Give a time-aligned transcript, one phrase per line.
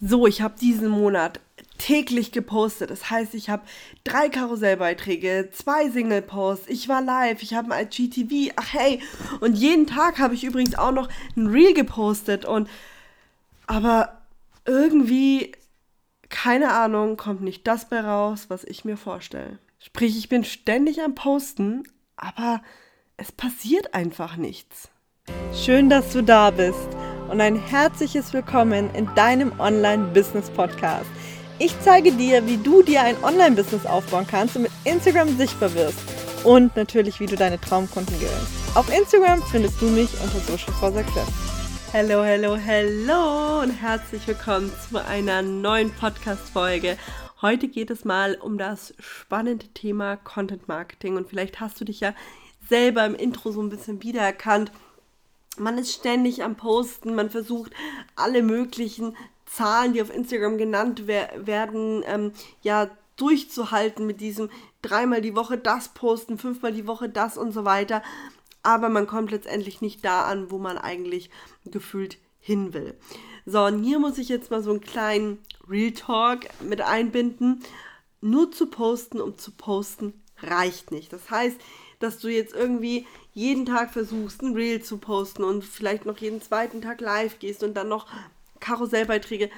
[0.00, 1.40] So, ich habe diesen Monat
[1.78, 2.90] täglich gepostet.
[2.90, 3.64] Das heißt, ich habe
[4.04, 9.02] drei Karussellbeiträge, zwei Single-Posts, ich war live, ich habe ein IGTV, ach hey,
[9.40, 12.68] und jeden Tag habe ich übrigens auch noch ein Reel gepostet und
[13.66, 14.22] aber
[14.64, 15.52] irgendwie,
[16.28, 19.58] keine Ahnung, kommt nicht das bei raus, was ich mir vorstelle.
[19.78, 21.84] Sprich, ich bin ständig am Posten,
[22.16, 22.62] aber
[23.16, 24.88] es passiert einfach nichts.
[25.52, 26.88] Schön, dass du da bist
[27.28, 31.06] und ein herzliches Willkommen in deinem Online-Business-Podcast.
[31.58, 35.98] Ich zeige dir, wie du dir ein Online-Business aufbauen kannst und mit Instagram sichtbar wirst.
[36.44, 38.76] Und natürlich, wie du deine Traumkunden gewinnst.
[38.76, 41.26] Auf Instagram findest du mich unter Social for Success.
[41.92, 46.96] Hallo, hallo, hallo und herzlich willkommen zu einer neuen Podcast-Folge.
[47.42, 52.00] Heute geht es mal um das spannende Thema Content Marketing und vielleicht hast du dich
[52.00, 52.14] ja
[52.68, 54.70] selber im Intro so ein bisschen wiedererkannt
[55.58, 57.72] man ist ständig am Posten, man versucht
[58.14, 62.32] alle möglichen Zahlen, die auf Instagram genannt wer werden, ähm,
[62.62, 64.50] ja, durchzuhalten mit diesem
[64.82, 68.02] dreimal die Woche das posten, fünfmal die Woche das und so weiter.
[68.62, 71.30] Aber man kommt letztendlich nicht da an, wo man eigentlich
[71.64, 72.94] gefühlt hin will.
[73.46, 77.62] So, und hier muss ich jetzt mal so einen kleinen Real Talk mit einbinden.
[78.20, 81.12] Nur zu posten, um zu posten, reicht nicht.
[81.12, 81.60] Das heißt,
[81.98, 86.40] dass du jetzt irgendwie jeden Tag versuchst, ein Reel zu posten und vielleicht noch jeden
[86.40, 88.06] zweiten Tag live gehst und dann noch
[88.60, 89.50] Karussellbeiträge.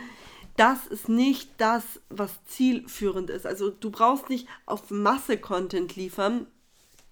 [0.56, 3.46] Das ist nicht das, was zielführend ist.
[3.46, 6.46] Also du brauchst nicht auf Masse Content liefern,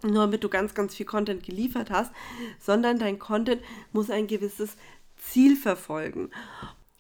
[0.03, 2.11] nur damit du ganz, ganz viel Content geliefert hast,
[2.59, 4.77] sondern dein Content muss ein gewisses
[5.17, 6.31] Ziel verfolgen.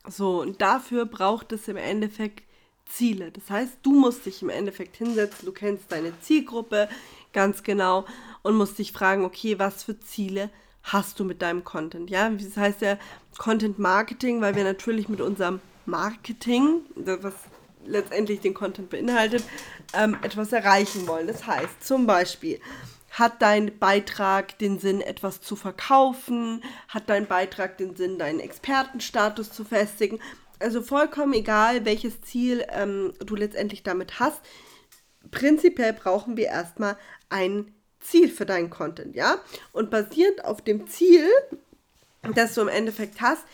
[0.08, 2.44] So, und dafür braucht es im Endeffekt
[2.88, 3.32] Ziele.
[3.32, 6.88] Das heißt, du musst dich im Endeffekt hinsetzen, du kennst deine Zielgruppe
[7.36, 8.06] ganz genau
[8.42, 10.48] und musst dich fragen, okay, was für Ziele
[10.82, 12.08] hast du mit deinem Content?
[12.08, 12.96] Ja, das heißt ja
[13.36, 17.34] Content Marketing, weil wir natürlich mit unserem Marketing, was
[17.84, 19.44] letztendlich den Content beinhaltet,
[19.92, 21.26] ähm, etwas erreichen wollen.
[21.26, 22.58] Das heißt zum Beispiel,
[23.10, 26.64] hat dein Beitrag den Sinn, etwas zu verkaufen?
[26.88, 30.20] Hat dein Beitrag den Sinn, deinen Expertenstatus zu festigen?
[30.58, 34.40] Also vollkommen egal, welches Ziel ähm, du letztendlich damit hast.
[35.30, 36.96] Prinzipiell brauchen wir erstmal
[37.28, 39.38] ein Ziel für deinen Content, ja?
[39.72, 41.28] Und basierend auf dem Ziel,
[42.34, 43.44] das du im Endeffekt hast,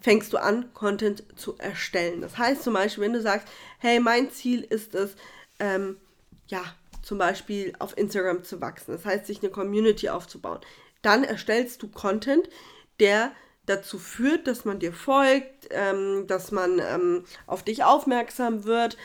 [0.00, 2.20] fängst du an, Content zu erstellen.
[2.20, 3.46] Das heißt zum Beispiel, wenn du sagst,
[3.78, 5.14] hey, mein Ziel ist es,
[5.58, 5.96] ähm,
[6.48, 6.62] ja,
[7.02, 10.60] zum Beispiel auf Instagram zu wachsen, das heißt, sich eine Community aufzubauen,
[11.02, 12.48] dann erstellst du Content,
[13.00, 13.32] der
[13.66, 18.96] dazu führt, dass man dir folgt, ähm, dass man ähm, auf dich aufmerksam wird.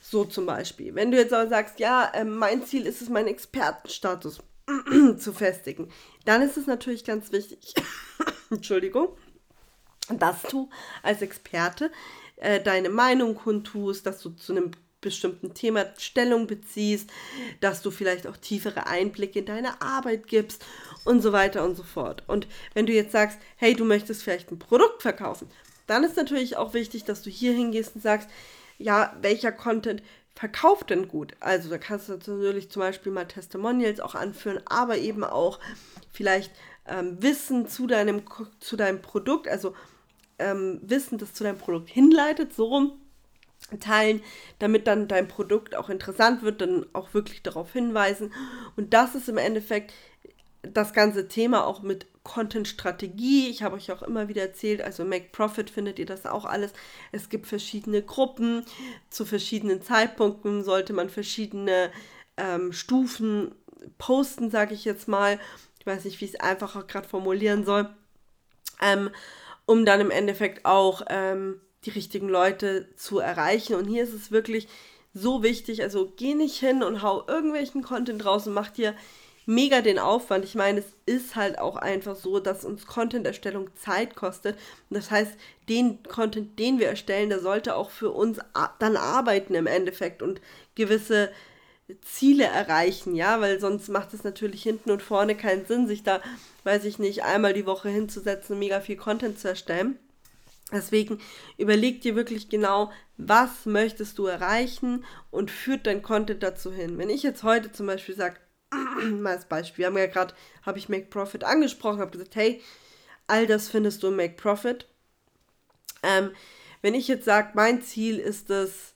[0.00, 0.94] So zum Beispiel.
[0.94, 4.40] Wenn du jetzt aber sagst, ja, äh, mein Ziel ist es, meinen Expertenstatus
[5.18, 5.90] zu festigen,
[6.24, 7.74] dann ist es natürlich ganz wichtig,
[8.50, 9.08] Entschuldigung,
[10.08, 10.70] dass du
[11.02, 11.90] als Experte
[12.36, 14.70] äh, deine Meinung kundtust, dass du zu einem
[15.02, 17.10] bestimmten Thema Stellung beziehst,
[17.60, 20.64] dass du vielleicht auch tiefere Einblicke in deine Arbeit gibst
[21.06, 22.22] und so weiter und so fort.
[22.26, 25.48] Und wenn du jetzt sagst, hey, du möchtest vielleicht ein Produkt verkaufen,
[25.86, 28.28] dann ist natürlich auch wichtig, dass du hier hingehst und sagst,
[28.78, 30.02] ja, welcher Content
[30.34, 31.32] verkauft denn gut?
[31.40, 35.60] Also da kannst du natürlich zum Beispiel mal Testimonials auch anführen, aber eben auch
[36.12, 36.52] vielleicht
[36.86, 38.22] ähm, Wissen zu deinem,
[38.60, 39.74] zu deinem Produkt, also
[40.38, 43.00] ähm, Wissen, das zu deinem Produkt hinleitet, so rum
[43.80, 44.22] teilen,
[44.58, 48.32] damit dann dein Produkt auch interessant wird, dann auch wirklich darauf hinweisen.
[48.76, 49.92] Und das ist im Endeffekt
[50.72, 53.48] das ganze Thema auch mit Content-Strategie.
[53.48, 56.72] Ich habe euch auch immer wieder erzählt, also Make Profit findet ihr das auch alles.
[57.12, 58.64] Es gibt verschiedene Gruppen.
[59.10, 61.90] Zu verschiedenen Zeitpunkten sollte man verschiedene
[62.36, 63.54] ähm, Stufen
[63.98, 65.38] posten, sage ich jetzt mal.
[65.78, 67.88] Ich weiß nicht, wie ich es einfacher gerade formulieren soll.
[68.82, 69.10] Ähm,
[69.66, 73.76] um dann im Endeffekt auch ähm, die richtigen Leute zu erreichen.
[73.76, 74.68] Und hier ist es wirklich
[75.14, 75.82] so wichtig.
[75.82, 78.94] Also geh nicht hin und hau irgendwelchen Content raus und mach dir
[79.46, 80.44] mega den Aufwand.
[80.44, 84.58] Ich meine, es ist halt auch einfach so, dass uns Content-Erstellung Zeit kostet.
[84.90, 85.32] Das heißt,
[85.68, 88.40] den Content, den wir erstellen, der sollte auch für uns
[88.78, 90.40] dann arbeiten im Endeffekt und
[90.74, 91.30] gewisse
[92.02, 96.20] Ziele erreichen, ja, weil sonst macht es natürlich hinten und vorne keinen Sinn, sich da,
[96.64, 99.96] weiß ich nicht, einmal die Woche hinzusetzen mega viel Content zu erstellen.
[100.72, 101.20] Deswegen
[101.58, 106.98] überleg dir wirklich genau, was möchtest du erreichen und führt dein Content dazu hin.
[106.98, 108.36] Wenn ich jetzt heute zum Beispiel sage,
[109.20, 112.62] mal als Beispiel, wir haben ja gerade, habe ich Make Profit angesprochen, habe gesagt, hey,
[113.26, 114.86] all das findest du im Make Profit.
[116.02, 116.30] Ähm,
[116.82, 118.94] wenn ich jetzt sage, mein Ziel ist es,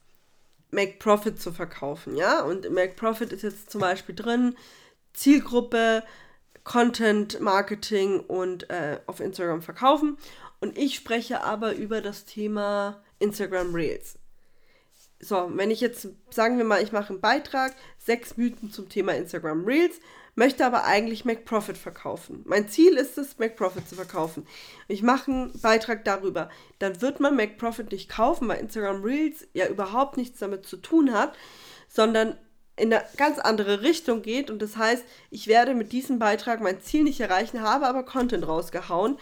[0.70, 4.55] Make Profit zu verkaufen, ja, und Make Profit ist jetzt zum Beispiel drin,
[5.12, 6.05] Zielgruppe,
[6.62, 10.19] Content, Marketing und äh, auf Instagram verkaufen.
[10.61, 14.19] Und ich spreche aber über das Thema Instagram Reels.
[15.20, 19.14] So, wenn ich jetzt, sagen wir mal, ich mache einen Beitrag, sechs Mythen zum Thema
[19.14, 20.00] Instagram Reels,
[20.34, 22.43] möchte aber eigentlich MacProfit verkaufen.
[22.46, 24.46] Mein Ziel ist es, MacProfit zu verkaufen.
[24.88, 26.49] Ich mache einen Beitrag darüber.
[26.78, 31.12] Dann wird man MacProfit nicht kaufen, weil Instagram Reels ja überhaupt nichts damit zu tun
[31.12, 31.37] hat,
[31.88, 32.38] sondern
[32.76, 34.50] in eine ganz andere Richtung geht.
[34.50, 38.49] Und das heißt, ich werde mit diesem Beitrag mein Ziel nicht erreichen, habe aber Content
[38.49, 39.19] rausgehauen,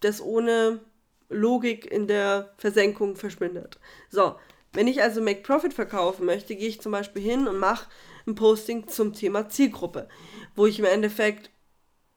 [0.00, 0.80] das ohne
[1.28, 3.78] Logik in der Versenkung verschwindet.
[4.10, 4.36] So,
[4.72, 7.86] wenn ich also Make Profit verkaufen möchte, gehe ich zum Beispiel hin und mache
[8.26, 10.08] ein Posting zum Thema Zielgruppe,
[10.54, 11.50] wo ich im Endeffekt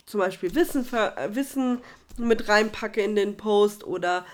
[0.06, 1.81] zum Beispiel Wissen, äh, Wissen
[2.18, 4.25] mit reinpacke in den Post oder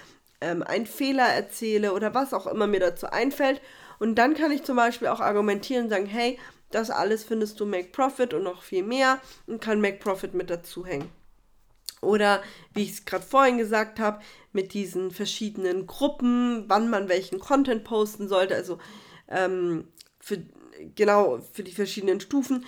[0.42, 3.62] ähm, einen Fehler erzähle oder was auch immer mir dazu einfällt
[4.00, 6.40] und dann kann ich zum Beispiel auch argumentieren und sagen, hey,
[6.72, 10.50] das alles findest du Make Profit und noch viel mehr und kann Make Profit mit
[10.50, 11.10] dazu hängen.
[12.02, 12.42] Oder
[12.74, 14.22] wie ich es gerade vorhin gesagt habe,
[14.54, 18.78] mit diesen verschiedenen Gruppen, wann man welchen Content posten sollte, also
[19.28, 19.88] ähm,
[20.20, 20.44] für,
[20.96, 22.66] genau für die verschiedenen Stufen.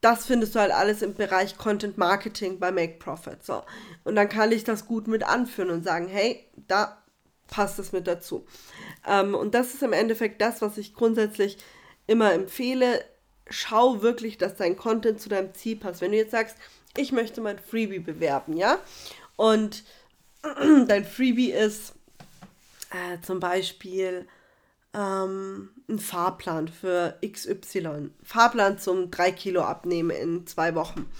[0.00, 3.44] Das findest du halt alles im Bereich Content Marketing bei Make Profit.
[3.44, 3.62] So.
[4.04, 7.02] Und dann kann ich das gut mit anführen und sagen, hey, da
[7.46, 8.44] passt es mit dazu.
[9.06, 11.58] Ähm, und das ist im Endeffekt das, was ich grundsätzlich
[12.06, 13.04] immer empfehle.
[13.48, 16.00] Schau wirklich, dass dein Content zu deinem Ziel passt.
[16.00, 16.56] Wenn du jetzt sagst,
[16.96, 18.78] ich möchte mein Freebie bewerben, ja,
[19.36, 19.84] und
[20.42, 21.94] dein Freebie ist
[22.90, 24.26] äh, zum Beispiel
[24.94, 28.10] ähm, ein Fahrplan für XY.
[28.22, 31.10] Fahrplan zum 3 Kilo abnehmen in zwei Wochen.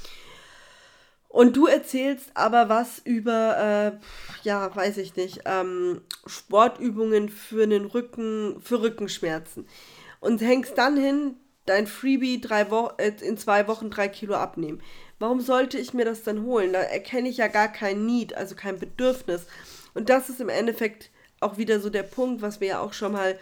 [1.29, 7.87] Und du erzählst aber was über, äh, ja, weiß ich nicht, ähm, Sportübungen für den
[7.87, 9.67] Rücken, für Rückenschmerzen.
[10.21, 14.83] Und hängst dann hin, dein Freebie drei Wo äh, in zwei Wochen drei Kilo abnehmen.
[15.23, 16.73] Warum sollte ich mir das dann holen?
[16.73, 19.47] Da erkenne ich ja gar kein Need, also kein Bedürfnis.
[19.95, 23.13] Und das ist im Endeffekt auch wieder so der Punkt, was wir ja auch schon
[23.13, 23.39] mal,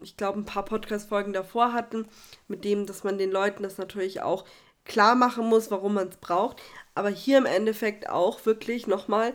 [0.00, 2.08] ich glaube, ein paar Podcast-Folgen davor hatten,
[2.48, 4.46] mit dem, dass man den Leuten das natürlich auch
[4.86, 6.62] klar machen muss, warum man es braucht.
[6.94, 9.34] Aber hier im Endeffekt auch wirklich nochmal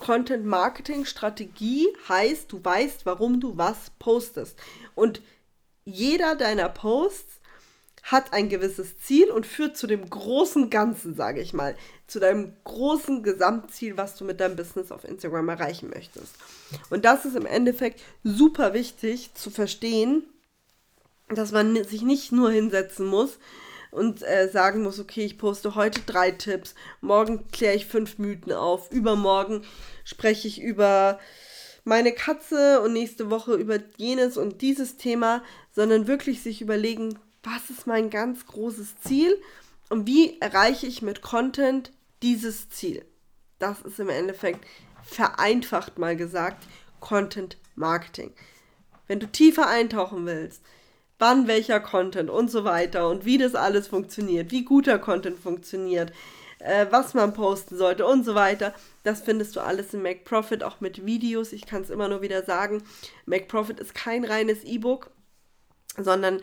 [0.00, 4.58] Content Marketing Strategie heißt, du weißt, warum du was postest.
[4.96, 5.22] Und
[5.84, 7.40] jeder deiner Posts
[8.04, 11.74] hat ein gewisses Ziel und führt zu dem großen Ganzen, sage ich mal,
[12.06, 16.34] zu deinem großen Gesamtziel, was du mit deinem Business auf Instagram erreichen möchtest.
[16.90, 20.22] Und das ist im Endeffekt super wichtig zu verstehen,
[21.28, 23.38] dass man sich nicht nur hinsetzen muss
[23.90, 28.52] und äh, sagen muss, okay, ich poste heute drei Tipps, morgen kläre ich fünf Mythen
[28.52, 29.62] auf, übermorgen
[30.04, 31.18] spreche ich über
[31.84, 35.42] meine Katze und nächste Woche über jenes und dieses Thema,
[35.72, 39.40] sondern wirklich sich überlegen, was ist mein ganz großes Ziel
[39.90, 41.92] und wie erreiche ich mit Content
[42.22, 43.04] dieses Ziel.
[43.58, 44.66] Das ist im Endeffekt
[45.02, 46.66] vereinfacht mal gesagt
[47.00, 48.32] Content Marketing.
[49.06, 50.62] Wenn du tiefer eintauchen willst,
[51.18, 56.12] wann welcher Content und so weiter und wie das alles funktioniert, wie guter Content funktioniert,
[56.58, 58.74] äh, was man posten sollte und so weiter.
[59.02, 61.52] Das findest du alles in MacProfit, auch mit Videos.
[61.52, 62.82] Ich kann es immer nur wieder sagen,
[63.26, 65.10] MacProfit ist kein reines E-Book,
[65.98, 66.40] sondern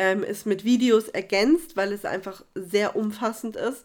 [0.00, 3.84] ähm, ist mit Videos ergänzt, weil es einfach sehr umfassend ist.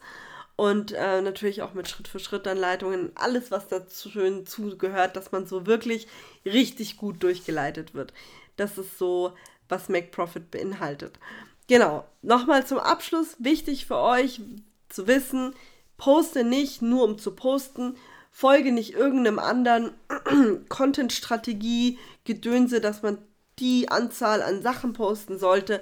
[0.56, 6.08] Und äh, natürlich auch mit Schritt-für-Schritt-Anleitungen, alles, was dazu schön zugehört, dass man so wirklich
[6.46, 8.14] richtig gut durchgeleitet wird.
[8.56, 9.34] Das ist so
[9.68, 11.20] was MacProfit beinhaltet.
[11.68, 14.40] Genau, nochmal zum Abschluss, wichtig für euch
[14.88, 15.54] zu wissen,
[15.98, 17.98] poste nicht nur um zu posten,
[18.32, 19.92] folge nicht irgendeinem anderen
[20.70, 23.18] Content-Strategie, Gedönse, dass man
[23.60, 25.82] die Anzahl an Sachen posten sollte,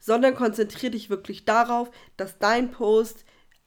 [0.00, 3.24] sondern konzentriere dich wirklich darauf, dass dein Post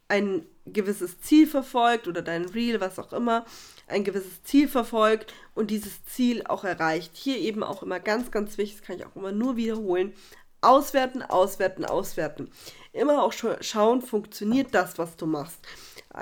[0.07, 3.45] ein gewisses Ziel verfolgt oder dein Reel, was auch immer,
[3.87, 7.15] ein gewisses Ziel verfolgt und dieses Ziel auch erreicht.
[7.15, 10.13] Hier eben auch immer ganz, ganz wichtig, das kann ich auch immer nur wiederholen,
[10.61, 12.51] auswerten, auswerten, auswerten.
[12.91, 15.59] Immer auch schauen, funktioniert das, was du machst.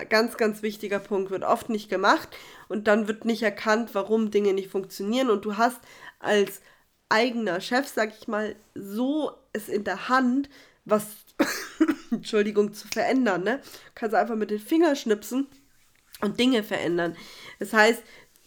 [0.09, 2.29] Ganz, ganz wichtiger Punkt, wird oft nicht gemacht
[2.67, 5.79] und dann wird nicht erkannt, warum Dinge nicht funktionieren und du hast
[6.19, 6.61] als
[7.09, 10.49] eigener Chef, sag ich mal, so es in der Hand,
[10.85, 11.05] was,
[12.11, 13.43] Entschuldigung, zu verändern.
[13.43, 13.61] Ne?
[13.95, 15.47] Kannst einfach mit den Fingern schnipsen
[16.21, 17.15] und Dinge verändern.
[17.59, 18.01] Das heißt,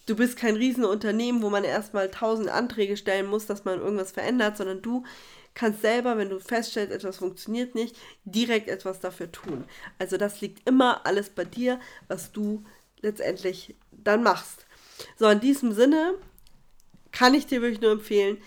[0.05, 4.57] du bist kein Riesenunternehmen, wo man erstmal tausend Anträge stellen muss, dass man irgendwas verändert,
[4.57, 5.03] sondern du
[5.53, 9.65] kannst selber, wenn du feststellst, etwas funktioniert nicht, direkt etwas dafür tun.
[9.99, 12.63] Also das liegt immer alles bei dir, was du
[13.01, 14.65] letztendlich dann machst.
[15.17, 16.13] So, in diesem Sinne
[17.21, 18.39] kann ich dir wirklich nur empfehlen,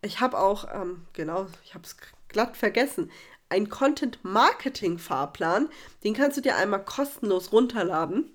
[0.00, 1.98] ich habe auch, ähm, genau, ich habe es
[2.28, 3.10] glatt vergessen,
[3.50, 5.68] einen Content-Marketing-Fahrplan.
[6.02, 8.32] Den kannst du dir einmal kostenlos runterladen.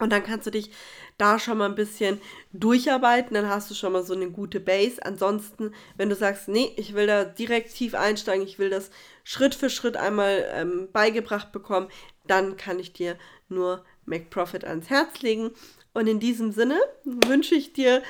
[0.00, 0.72] Und dann kannst du dich
[1.16, 2.20] da schon mal ein bisschen
[2.52, 5.00] durcharbeiten, dann hast du schon mal so eine gute Base.
[5.06, 8.90] Ansonsten, wenn du sagst, nee, ich will da direkt tief einsteigen, ich will das
[9.22, 11.86] Schritt für Schritt einmal ähm, beigebracht bekommen,
[12.26, 13.16] dann kann ich dir
[13.48, 15.52] nur Make Profit ans Herz legen.
[15.92, 18.02] Und in diesem Sinne wünsche ich dir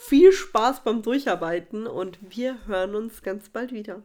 [0.00, 4.02] viel Spaß beim Durcharbeiten und wir hören uns ganz bald wieder.